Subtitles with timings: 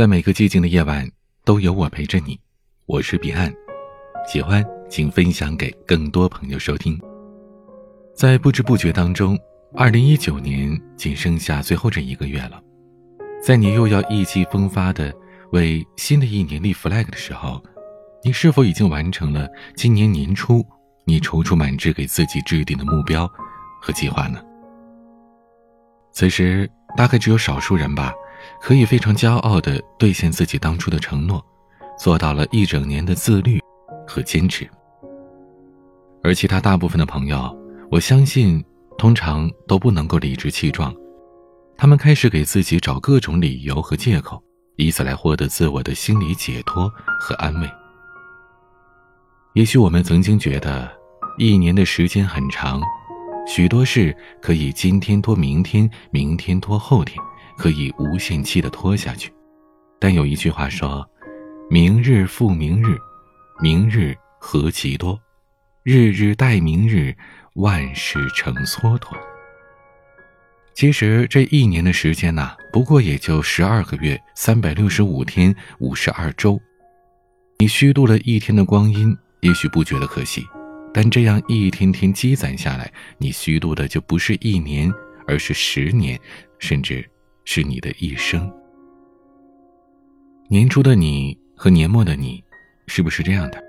[0.00, 1.06] 在每个寂静的夜晚，
[1.44, 2.40] 都有我陪着你。
[2.86, 3.52] 我是彼岸，
[4.26, 6.98] 喜欢请分享给更多朋友收听。
[8.14, 9.38] 在不知不觉当中，
[9.74, 12.58] 二零一九年仅剩下最后这一个月了。
[13.42, 15.14] 在你又要意气风发的
[15.52, 17.62] 为新的一年立 flag 的时候，
[18.24, 19.46] 你是否已经完成了
[19.76, 20.66] 今年年初
[21.04, 23.30] 你踌躇满志给自己制定的目标
[23.82, 24.40] 和计划呢？
[26.10, 28.14] 此时，大概只有少数人吧。
[28.60, 31.44] 可以非常骄傲地兑现自己当初的承诺，
[31.98, 33.58] 做到了一整年的自律
[34.06, 34.68] 和坚持。
[36.22, 37.56] 而其他大部分的朋友，
[37.90, 38.62] 我相信
[38.98, 40.94] 通常都不能够理直气壮，
[41.76, 44.42] 他们开始给自己找各种理由和借口，
[44.76, 47.68] 以此来获得自我的心理解脱和安慰。
[49.54, 50.88] 也许我们曾经觉得，
[51.38, 52.82] 一年的时间很长，
[53.48, 57.18] 许多事可以今天拖明天，明天拖后天。
[57.60, 59.30] 可以无限期的拖下去，
[59.98, 61.06] 但有一句话说
[61.68, 62.96] ：“明日复明日，
[63.60, 65.20] 明日何其多，
[65.82, 67.14] 日日待明日，
[67.56, 69.14] 万事成蹉跎。”
[70.72, 76.58] 其实这一年的时间呐，不过也就十二个月，三百六十五天，五十二周。
[77.58, 80.46] 你虚度了一天的光阴，也许不觉得可惜，
[80.94, 84.90] 但这样一天天积攒下来，你虚度的就不是一年，
[85.26, 86.18] 而是十年，
[86.58, 87.06] 甚至。
[87.44, 88.50] 是你的一生。
[90.48, 92.42] 年初的你和年末的你，
[92.86, 93.62] 是不是这样的？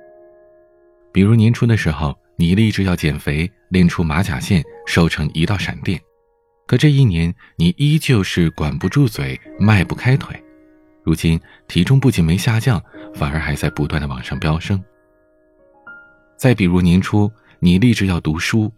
[1.12, 6.00] 比如年初的时候，你立志要减肥，练出马甲线，瘦成一道闪电。
[6.66, 10.42] 可这一年，你依旧是管不住嘴，迈不开腿。
[11.04, 12.82] 如今体重不仅没下降，
[13.14, 14.82] 反而还在不断的往上飙升。
[16.38, 18.72] 再比如年初，你立志要读书，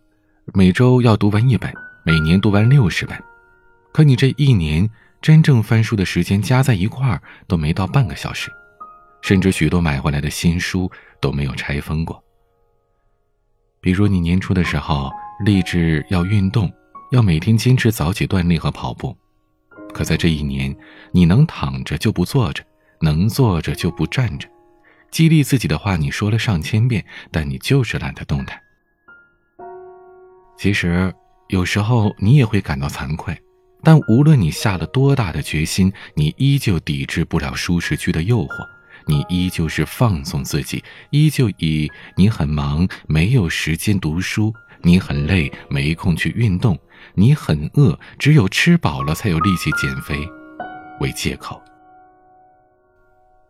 [0.53, 1.71] 每周要读完一本，
[2.03, 3.17] 每年读完六十本。
[3.93, 4.89] 可你这一年
[5.21, 8.51] 真正翻书的时间加在一块儿都没到半个小时，
[9.21, 10.91] 甚至许多买回来的新书
[11.21, 12.21] 都没有拆封过。
[13.79, 15.11] 比如你年初的时候
[15.45, 16.71] 立志要运动，
[17.11, 19.15] 要每天坚持早起锻炼和跑步，
[19.93, 20.75] 可在这一年，
[21.11, 22.63] 你能躺着就不坐着，
[22.99, 24.49] 能坐着就不站着，
[25.11, 28.59] 激励自己的话你说了上千遍，但你就是懒得动弹。
[30.57, 31.13] 其实
[31.49, 33.37] 有时候你也会感到惭愧。
[33.83, 38.65] 但无论你下了多大的决心，你依旧抵制不了舒适区的诱惑，
[39.05, 46.79] 你依旧是放纵自己，依旧以你很忙没有时间读书，你很累没空去运动，
[47.13, 50.17] 你很饿只有吃饱了才有力气减肥
[51.01, 51.61] 为借口。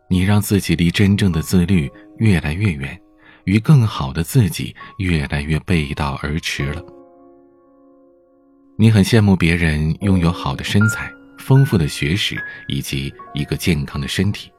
[0.08, 3.00] 你让自己离真正的自律越来越远，
[3.44, 6.82] 与更好的自己越来越背道而驰了。
[8.76, 11.08] 你很羡慕别人拥有好的身材、
[11.38, 14.50] 丰富的学识以及一个健康的身体，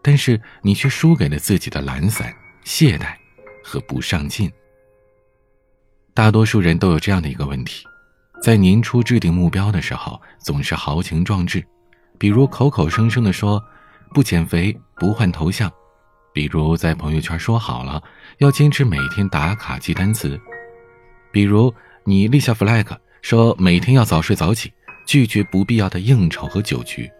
[0.00, 3.16] 但是你却输给了自己的懒散、懈怠
[3.64, 4.48] 和不上进。
[6.14, 7.84] 大多数人都有这样的一个问题：
[8.40, 11.64] 在年初制定目标的时候，总是豪情壮志，
[12.16, 13.60] 比如口口声声的说
[14.12, 15.68] 不减肥、不换头像；
[16.32, 18.00] 比如在朋友圈说好了
[18.38, 20.38] 要坚持每天打卡记单词；
[21.32, 21.74] 比如
[22.04, 22.86] 你立下 flag。
[23.24, 24.70] 说每天要早睡早起，
[25.06, 27.10] 拒绝不必要的应酬和酒局，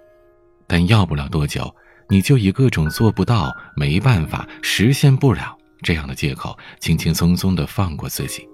[0.67, 1.75] 但要不了多久，
[2.11, 8.47] 你就以各种做不到、没办法、实现不了这样的借口，轻轻松松的放过自己。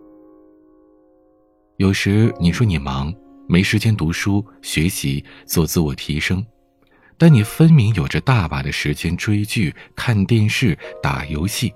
[1.78, 3.12] 有时你说你忙，
[3.48, 6.46] 没时间读书、学习、做自我提升，
[7.18, 11.74] 但你分明有着大把的时间追剧、看电视、打游戏。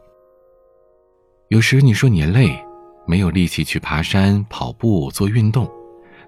[1.48, 2.56] 有时你说你累。
[3.06, 5.70] 没有力气去爬山、跑步、做运动，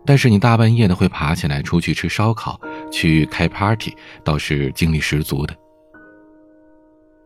[0.05, 2.61] 但是你大半夜的会爬起来出去吃烧烤、
[2.91, 5.57] 去开 party，倒是精力十足的。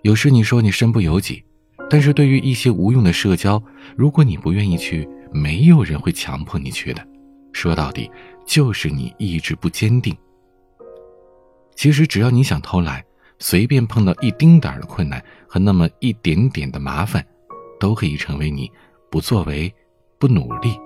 [0.02, 1.44] 有时你说你身不由己，
[1.90, 3.62] 但是对于一些无用的社交，
[3.96, 7.06] 如果你不愿意去，没有人会强迫你去的。
[7.52, 8.10] 说到底，
[8.46, 10.16] 就是你意志不坚定。
[11.74, 13.04] 其实只要你想偷懒，
[13.38, 17.24] 随便碰到一丁点儿的困难和那么一点点的麻烦，
[17.78, 18.70] 都可以成为你。
[19.10, 19.72] 不作为、
[20.18, 20.78] 不努力、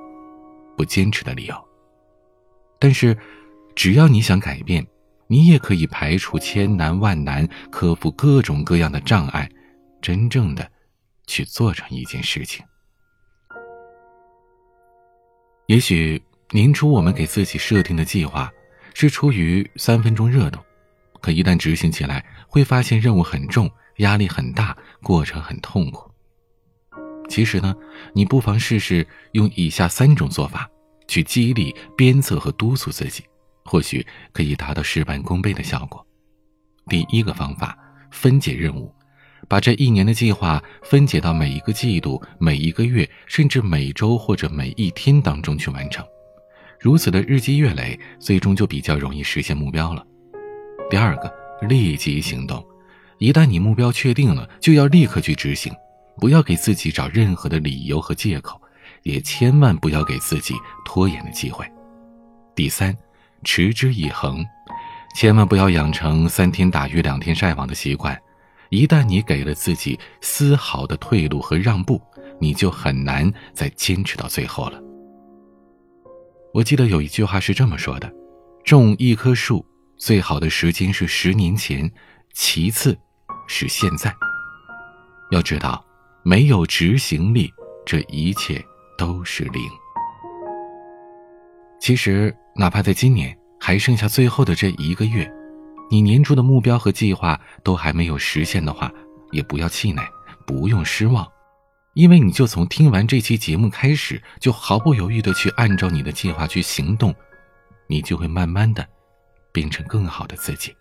[0.77, 1.69] 不坚持的理由。
[2.79, 3.17] 但是，
[3.75, 4.87] 只要你想改变，
[5.27, 9.49] 你也可以排除千难万难，克服各种各样的障碍，
[10.01, 10.71] 真正的
[11.27, 12.65] 去做成一件事情。
[15.67, 18.53] 也许年初我们给自己设定的计划
[18.93, 20.61] 是出于三分钟热度，
[21.21, 26.14] 可一旦执行起来，会发现任务很重，压力很大，过程很痛苦。
[27.29, 27.75] 其实呢，
[28.15, 30.69] 你不妨试试用以下三种做法
[31.09, 33.25] 去激励、鞭策和督促自己，
[33.65, 36.05] 或许可以达到事半功倍的效果。
[36.87, 37.77] 第一个方法：
[38.11, 38.95] 分解任务，
[39.49, 46.05] 把这一年的计划分解到每一个季度、每一个月，甚至每周或者每一天当中去完成。
[46.79, 50.07] 如此的日积月累，最终就比较容易实现目标了。
[50.91, 51.33] 第二个，
[51.67, 52.63] 立即行动。
[53.19, 55.73] 一旦你目标确定了，就要立刻去执行，
[56.19, 58.61] 不要给自己找任何的理由和借口，
[59.03, 61.65] 也千万不要给自己拖延的机会。
[62.55, 62.97] 第三，
[63.43, 64.45] 持之以恒，
[65.15, 68.19] 千万不要养成三天打鱼两天晒网的习惯。
[68.71, 72.01] 一旦你给了自己丝毫的退路和让步，
[72.41, 74.81] 你就很难再坚持到最后了。
[76.53, 78.13] 我记得有一句话是这么说的：
[78.65, 79.65] 种一棵树
[79.97, 81.91] 最好的时间是十年前，
[82.33, 82.97] 其次
[83.47, 84.15] 是现在。
[85.31, 85.85] 要知道，
[86.27, 87.53] 没有执行力，
[87.85, 88.65] 这一切
[88.97, 89.63] 都是零。
[91.79, 95.31] 其实，哪怕在今年还剩下最后的这一个月，
[95.91, 98.91] 你年初的目标和计划都还没有实现的话，
[99.33, 100.03] 也不要气馁，
[100.47, 101.31] 不用失望。
[101.93, 107.15] 因为你就从听完这期节目开始，就毫不犹豫的去按照你的计划去行动，
[107.87, 108.85] 你就会慢慢的
[109.53, 110.75] 变成更好的自己。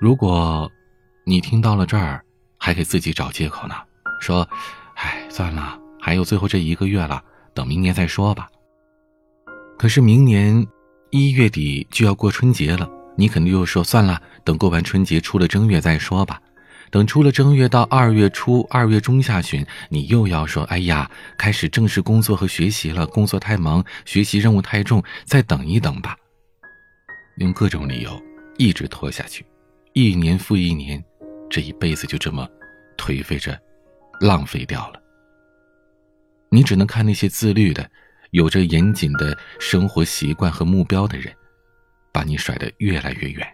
[0.00, 0.70] 如果，
[1.26, 2.24] 你听到了这儿，
[2.58, 3.74] 还给自己找借口呢，
[4.20, 4.46] 说，
[4.94, 7.22] 哎，算了，还有最后这一个月了，
[7.54, 8.48] 等明年再说吧。
[9.78, 10.66] 可是明年
[11.10, 16.40] 一月底就要过春节了，你肯定又说算了，等过完春节出了正月再说吧。
[16.90, 26.16] 等出了正月到二月初、二月中下旬，你又要说：“哎呀，开始正式工作和学习了，工作太忙，学习任务太重，再等一等吧。”
[27.36, 28.20] 用各种理由
[28.56, 29.44] 一直拖下去，
[29.92, 31.04] 一年复一年，
[31.50, 32.48] 这一辈子就这么
[32.96, 33.58] 颓废着，
[34.20, 35.02] 浪费掉了。
[36.50, 37.90] 你只能看那些自律的、
[38.30, 41.34] 有着严谨的生活习惯和目标的人，
[42.12, 43.46] 把你甩得越来越远。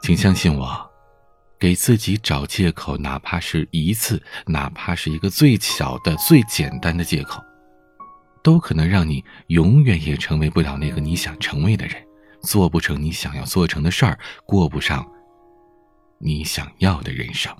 [0.00, 0.90] 请相信我，
[1.58, 7.42] 给自己找借口，哪怕是一次，哪怕是一个最小的、最简单的借口，
[8.42, 12.02] 都可能让你永远也成为不了那个你想成为的人，
[12.42, 15.06] 做不成你想要做成的事儿，过不上
[16.20, 17.54] 你想要的人生。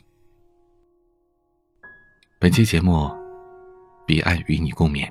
[2.39, 3.11] 本期节目，
[4.07, 5.09] 彼岸与你共勉。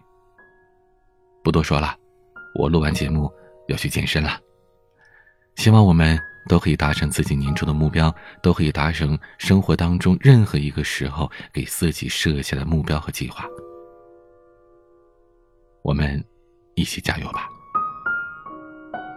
[1.44, 1.96] 不多说了，
[2.56, 3.32] 我录完节目
[3.68, 4.40] 要去健身了。
[5.56, 6.20] 希望我们。
[6.50, 8.10] 都可以达成自己年初的目标，
[8.42, 13.44] 都可以达成生活当中任何一个时候给自己设下的目标和计划。
[15.82, 16.24] 我们
[16.76, 17.50] 一起加油吧！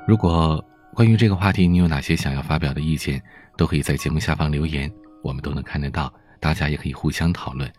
[0.09, 0.61] 如果
[0.95, 3.23] 关于这个话题你有哪些想要发表的意见，
[3.57, 4.93] 都可以在节目下方留言，
[5.23, 6.13] 我们都能看得到。
[6.41, 7.71] 大家也可以互相讨论，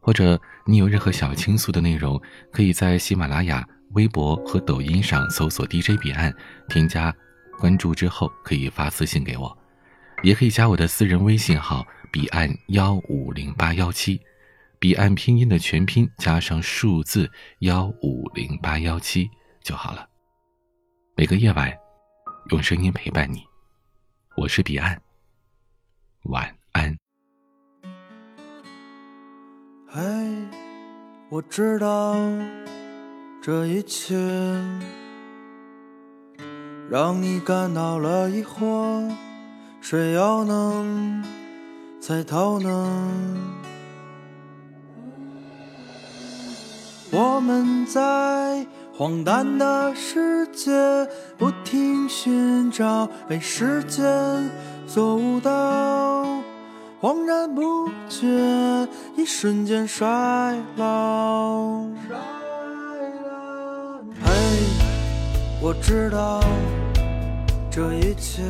[0.00, 2.20] 或者你有任何想倾诉的内容，
[2.50, 6.34] 可以在喜马拉雅、微博和抖音上搜索 DJ 彼岸，
[6.68, 7.14] 添加。
[7.58, 9.58] 关注之后可以发私信给我，
[10.22, 14.20] 也可以加我的私人微信号彼岸幺五零八幺七，
[14.78, 17.28] 彼岸拼音的全拼加上数字
[17.58, 19.28] 幺五零八幺七
[19.62, 20.06] 就好了。
[21.16, 21.70] 每个夜晚，
[22.50, 23.46] 用声音陪伴你，
[24.34, 24.98] 我是彼岸，
[26.22, 26.96] 晚安。
[29.86, 30.00] 嘿，
[31.28, 32.16] 我知道
[33.42, 34.16] 这一切。
[36.88, 39.14] 让你感到了疑惑，
[39.82, 41.22] 谁又能
[42.00, 43.36] 猜透呢？
[47.10, 48.66] 我们在
[48.98, 50.72] 荒诞的世界
[51.36, 54.04] 不停寻找，被时间
[54.88, 56.24] 所误导，
[57.00, 58.26] 恍然不觉，
[59.16, 60.04] 一瞬间衰
[60.74, 61.84] 老。
[64.20, 64.32] 嘿，
[65.62, 66.40] 我知道。
[67.70, 68.42] 这一切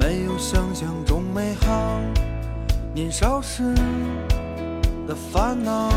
[0.00, 2.00] 没有想象中美好，
[2.94, 3.74] 年少时
[5.06, 5.90] 的烦恼。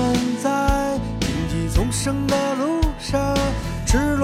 [0.00, 3.36] 们在荆棘丛生的路上，
[3.86, 4.16] 赤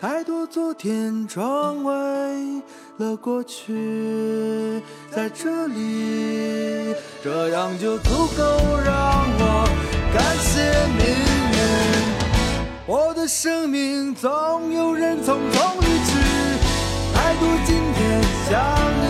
[0.00, 2.62] 太多昨天成为
[2.98, 8.42] 了过去在这里这样就足够
[8.84, 9.64] 让我
[10.12, 10.60] 感谢
[10.98, 11.64] 命运
[12.86, 16.12] 我的生命总有人匆匆离去
[17.14, 19.03] 太多今天想